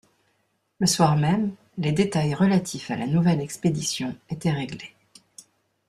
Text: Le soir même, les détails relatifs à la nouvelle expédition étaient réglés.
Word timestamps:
Le 0.79 0.87
soir 0.87 1.15
même, 1.15 1.53
les 1.77 1.91
détails 1.91 2.33
relatifs 2.33 2.89
à 2.89 2.95
la 2.95 3.05
nouvelle 3.05 3.39
expédition 3.39 4.15
étaient 4.31 4.49
réglés. 4.49 4.95